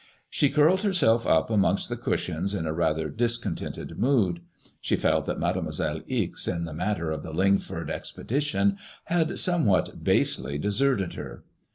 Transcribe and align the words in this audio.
She 0.31 0.49
curled 0.49 0.81
herself 0.81 1.27
up 1.27 1.51
amongst 1.51 1.87
the 1.87 1.95
cushions 1.95 2.55
in 2.55 2.65
a 2.65 2.73
rather 2.73 3.07
discontented 3.07 3.99
mood. 3.99 4.39
She 4.81 4.95
felt 4.95 5.27
that 5.27 5.37
Mademoiselle 5.39 6.01
Ixe 6.07 6.47
in 6.47 6.65
the 6.65 6.73
matter 6.73 7.11
of 7.11 7.21
the 7.21 7.31
Lingford 7.31 7.91
ex 7.91 8.11
pedition 8.11 8.77
had 9.03 9.37
somewhat 9.37 10.03
basely 10.03 10.57
deserted 10.57 11.13
her. 11.13 11.43